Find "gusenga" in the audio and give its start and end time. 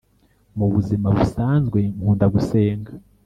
2.33-2.91